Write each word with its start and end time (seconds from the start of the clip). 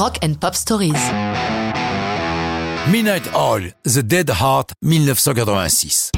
Rock 0.00 0.16
and 0.24 0.32
Pop 0.40 0.54
Stories. 0.54 0.94
Midnight 2.90 3.30
Oil, 3.34 3.72
The 3.84 3.98
Dead 3.98 4.30
Heart, 4.30 4.72
1986. 4.80 6.10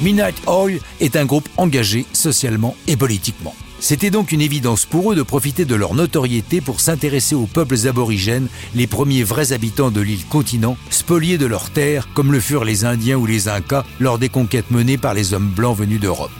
Midnight 0.00 0.36
Oil 0.46 0.78
est 1.00 1.16
un 1.16 1.24
groupe 1.24 1.48
engagé 1.56 2.06
socialement 2.12 2.76
et 2.86 2.96
politiquement. 2.96 3.56
C'était 3.80 4.10
donc 4.10 4.30
une 4.30 4.40
évidence 4.40 4.86
pour 4.86 5.10
eux 5.10 5.16
de 5.16 5.24
profiter 5.24 5.64
de 5.64 5.74
leur 5.74 5.94
notoriété 5.94 6.60
pour 6.60 6.78
s'intéresser 6.80 7.34
aux 7.34 7.46
peuples 7.46 7.88
aborigènes, 7.88 8.46
les 8.76 8.86
premiers 8.86 9.24
vrais 9.24 9.52
habitants 9.52 9.90
de 9.90 10.00
l'île 10.00 10.24
continent, 10.26 10.76
spoliés 10.90 11.38
de 11.38 11.46
leurs 11.46 11.70
terres 11.70 12.06
comme 12.14 12.30
le 12.30 12.38
furent 12.38 12.64
les 12.64 12.84
Indiens 12.84 13.16
ou 13.16 13.26
les 13.26 13.48
Incas 13.48 13.82
lors 13.98 14.20
des 14.20 14.28
conquêtes 14.28 14.70
menées 14.70 14.96
par 14.96 15.14
les 15.14 15.34
hommes 15.34 15.50
blancs 15.50 15.76
venus 15.76 15.98
d'Europe. 15.98 16.30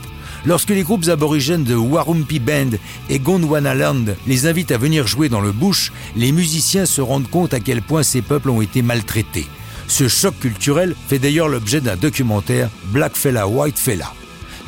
Lorsque 0.45 0.69
les 0.69 0.83
groupes 0.83 1.09
aborigènes 1.09 1.65
de 1.65 1.75
Warumpi 1.75 2.39
Band 2.39 2.71
et 3.09 3.19
Gondwanaland 3.19 4.05
les 4.25 4.47
invitent 4.47 4.71
à 4.71 4.77
venir 4.77 5.05
jouer 5.05 5.27
dans 5.27 5.41
le 5.41 5.51
bush, 5.51 5.91
les 6.15 6.31
musiciens 6.31 6.85
se 6.85 7.01
rendent 7.01 7.29
compte 7.29 7.53
à 7.53 7.59
quel 7.59 7.81
point 7.81 8.03
ces 8.03 8.21
peuples 8.21 8.49
ont 8.49 8.61
été 8.61 8.81
maltraités. 8.81 9.47
Ce 9.87 10.07
choc 10.07 10.39
culturel 10.39 10.95
fait 11.07 11.19
d'ailleurs 11.19 11.49
l'objet 11.49 11.81
d'un 11.81 11.97
documentaire 11.97 12.69
Black 12.85 13.15
Fella 13.15 13.47
White 13.47 13.77
Fella. 13.77 14.13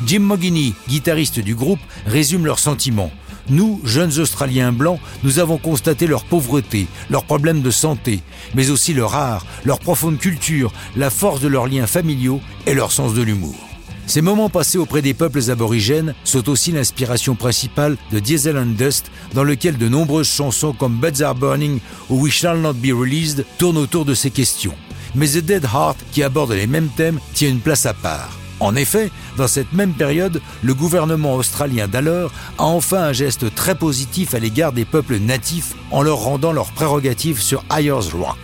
Jim 0.04 0.20
Mogini, 0.20 0.74
guitariste 0.88 1.40
du 1.40 1.54
groupe, 1.54 1.80
résume 2.06 2.44
leurs 2.44 2.58
sentiments. 2.58 3.12
Nous, 3.48 3.80
jeunes 3.84 4.18
Australiens 4.18 4.72
blancs, 4.72 5.00
nous 5.24 5.38
avons 5.38 5.58
constaté 5.58 6.06
leur 6.06 6.24
pauvreté, 6.24 6.86
leurs 7.08 7.24
problèmes 7.24 7.62
de 7.62 7.70
santé, 7.70 8.20
mais 8.54 8.70
aussi 8.70 8.92
leur 8.94 9.14
art, 9.14 9.46
leur 9.64 9.78
profonde 9.78 10.18
culture, 10.18 10.72
la 10.96 11.08
force 11.08 11.40
de 11.40 11.48
leurs 11.48 11.66
liens 11.66 11.86
familiaux 11.86 12.40
et 12.66 12.74
leur 12.74 12.92
sens 12.92 13.14
de 13.14 13.22
l'humour. 13.22 13.71
Ces 14.06 14.20
moments 14.20 14.48
passés 14.48 14.78
auprès 14.78 15.00
des 15.00 15.14
peuples 15.14 15.50
aborigènes 15.50 16.14
sont 16.24 16.48
aussi 16.48 16.72
l'inspiration 16.72 17.34
principale 17.34 17.96
de 18.10 18.18
Diesel 18.18 18.58
and 18.58 18.74
Dust, 18.76 19.10
dans 19.34 19.44
lequel 19.44 19.78
de 19.78 19.88
nombreuses 19.88 20.28
chansons 20.28 20.72
comme 20.72 20.98
Beds 20.98 21.22
Are 21.22 21.34
Burning 21.34 21.78
ou 22.10 22.22
We 22.22 22.32
Shall 22.32 22.60
Not 22.60 22.74
Be 22.74 22.92
Released 22.92 23.46
tournent 23.58 23.78
autour 23.78 24.04
de 24.04 24.14
ces 24.14 24.30
questions. 24.30 24.74
Mais 25.14 25.28
The 25.28 25.38
Dead 25.38 25.64
Heart, 25.64 25.98
qui 26.10 26.22
aborde 26.22 26.52
les 26.52 26.66
mêmes 26.66 26.88
thèmes, 26.88 27.20
tient 27.34 27.48
une 27.48 27.60
place 27.60 27.86
à 27.86 27.94
part. 27.94 28.38
En 28.60 28.76
effet, 28.76 29.10
dans 29.36 29.48
cette 29.48 29.72
même 29.72 29.92
période, 29.92 30.40
le 30.62 30.74
gouvernement 30.74 31.34
australien 31.34 31.88
d'alors 31.88 32.30
a 32.58 32.64
enfin 32.64 33.02
un 33.02 33.12
geste 33.12 33.52
très 33.54 33.74
positif 33.74 34.34
à 34.34 34.38
l'égard 34.38 34.72
des 34.72 34.84
peuples 34.84 35.18
natifs 35.18 35.74
en 35.90 36.02
leur 36.02 36.18
rendant 36.18 36.52
leurs 36.52 36.70
prérogatives 36.70 37.40
sur 37.40 37.64
Ayers 37.76 38.12
Rock. 38.14 38.38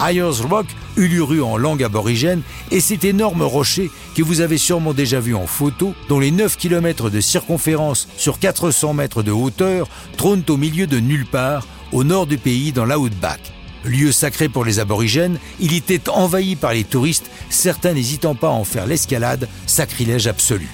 Ayers 0.00 0.42
Rock, 0.50 0.66
uluru 0.96 1.42
en 1.42 1.56
langue 1.56 1.82
aborigène, 1.82 2.42
est 2.70 2.80
cet 2.80 3.04
énorme 3.04 3.42
rocher 3.42 3.90
que 4.14 4.22
vous 4.22 4.40
avez 4.40 4.58
sûrement 4.58 4.92
déjà 4.92 5.20
vu 5.20 5.34
en 5.34 5.46
photo, 5.46 5.94
dont 6.08 6.20
les 6.20 6.30
9 6.30 6.56
km 6.56 7.10
de 7.10 7.20
circonférence 7.20 8.08
sur 8.16 8.38
400 8.38 8.94
mètres 8.94 9.22
de 9.22 9.32
hauteur 9.32 9.88
trônent 10.16 10.44
au 10.48 10.56
milieu 10.56 10.86
de 10.86 11.00
nulle 11.00 11.26
part, 11.26 11.66
au 11.92 12.04
nord 12.04 12.26
du 12.26 12.38
pays 12.38 12.72
dans 12.72 12.84
l'Outback. 12.84 13.40
Lieu 13.84 14.12
sacré 14.12 14.48
pour 14.48 14.64
les 14.64 14.78
aborigènes, 14.78 15.38
il 15.58 15.74
était 15.74 16.08
envahi 16.08 16.56
par 16.56 16.72
les 16.72 16.84
touristes, 16.84 17.30
certains 17.50 17.94
n'hésitant 17.94 18.34
pas 18.34 18.48
à 18.48 18.52
en 18.52 18.64
faire 18.64 18.86
l'escalade, 18.86 19.48
sacrilège 19.66 20.26
absolu. 20.26 20.68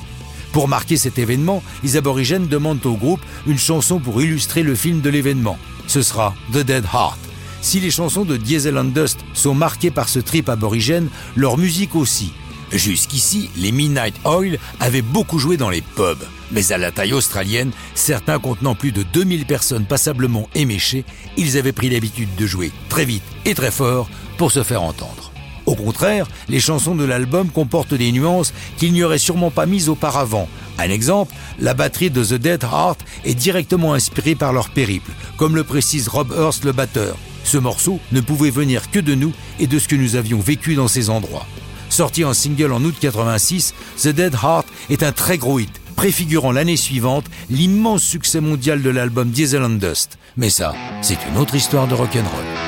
Pour 0.52 0.68
marquer 0.68 0.96
cet 0.96 1.18
événement, 1.18 1.62
les 1.82 1.96
aborigènes 1.96 2.48
demandent 2.48 2.84
au 2.84 2.94
groupe 2.94 3.20
une 3.46 3.58
chanson 3.58 3.98
pour 3.98 4.22
illustrer 4.22 4.62
le 4.62 4.74
film 4.74 5.00
de 5.00 5.10
l'événement. 5.10 5.58
Ce 5.86 6.02
sera 6.02 6.34
The 6.52 6.58
Dead 6.58 6.84
Heart. 6.84 7.27
Si 7.60 7.80
les 7.80 7.90
chansons 7.90 8.24
de 8.24 8.36
Diesel 8.36 8.78
and 8.78 8.84
Dust 8.84 9.20
sont 9.34 9.54
marquées 9.54 9.90
par 9.90 10.08
ce 10.08 10.18
trip 10.20 10.48
aborigène, 10.48 11.08
leur 11.36 11.58
musique 11.58 11.94
aussi. 11.94 12.32
Jusqu'ici, 12.72 13.50
les 13.56 13.72
Midnight 13.72 14.14
Oil 14.24 14.58
avaient 14.78 15.02
beaucoup 15.02 15.38
joué 15.38 15.56
dans 15.56 15.70
les 15.70 15.80
pubs. 15.80 16.24
Mais 16.52 16.72
à 16.72 16.78
la 16.78 16.92
taille 16.92 17.14
australienne, 17.14 17.72
certains 17.94 18.38
contenant 18.38 18.74
plus 18.74 18.92
de 18.92 19.02
2000 19.02 19.46
personnes 19.46 19.86
passablement 19.86 20.48
éméchées, 20.54 21.04
ils 21.36 21.56
avaient 21.56 21.72
pris 21.72 21.90
l'habitude 21.90 22.34
de 22.36 22.46
jouer 22.46 22.70
très 22.88 23.04
vite 23.04 23.22
et 23.44 23.54
très 23.54 23.70
fort 23.70 24.08
pour 24.36 24.52
se 24.52 24.62
faire 24.62 24.82
entendre. 24.82 25.32
Au 25.66 25.74
contraire, 25.74 26.26
les 26.48 26.60
chansons 26.60 26.94
de 26.94 27.04
l'album 27.04 27.50
comportent 27.50 27.94
des 27.94 28.12
nuances 28.12 28.54
qu'ils 28.78 28.92
n'y 28.92 29.02
auraient 29.02 29.18
sûrement 29.18 29.50
pas 29.50 29.66
mises 29.66 29.88
auparavant. 29.88 30.48
Un 30.78 30.90
exemple, 30.90 31.34
la 31.58 31.74
batterie 31.74 32.10
de 32.10 32.24
The 32.24 32.34
Dead 32.34 32.62
Heart 32.62 33.00
est 33.24 33.34
directement 33.34 33.92
inspirée 33.92 34.34
par 34.34 34.52
leur 34.52 34.70
périple, 34.70 35.10
comme 35.36 35.56
le 35.56 35.64
précise 35.64 36.08
Rob 36.08 36.32
Hurst 36.38 36.64
le 36.64 36.72
batteur. 36.72 37.16
Ce 37.48 37.56
morceau 37.56 37.98
ne 38.12 38.20
pouvait 38.20 38.50
venir 38.50 38.90
que 38.90 38.98
de 38.98 39.14
nous 39.14 39.32
et 39.58 39.66
de 39.66 39.78
ce 39.78 39.88
que 39.88 39.96
nous 39.96 40.16
avions 40.16 40.38
vécu 40.38 40.74
dans 40.74 40.86
ces 40.86 41.08
endroits. 41.08 41.46
Sorti 41.88 42.22
en 42.22 42.34
single 42.34 42.74
en 42.74 42.84
août 42.84 42.94
86, 43.00 43.72
The 44.02 44.08
Dead 44.08 44.34
Heart 44.34 44.66
est 44.90 45.02
un 45.02 45.12
très 45.12 45.38
gros 45.38 45.58
hit, 45.58 45.80
préfigurant 45.96 46.52
l'année 46.52 46.76
suivante 46.76 47.24
l'immense 47.48 48.02
succès 48.02 48.42
mondial 48.42 48.82
de 48.82 48.90
l'album 48.90 49.30
Diesel 49.30 49.62
and 49.62 49.78
Dust. 49.80 50.18
Mais 50.36 50.50
ça, 50.50 50.74
c'est 51.00 51.16
une 51.26 51.38
autre 51.38 51.54
histoire 51.54 51.88
de 51.88 51.94
rock'n'roll. 51.94 52.67